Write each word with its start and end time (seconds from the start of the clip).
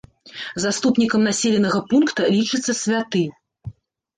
Заступнікам 0.63 1.21
населенага 1.29 1.79
пункта 1.91 2.21
лічыцца 2.37 2.71
святы. 2.81 3.23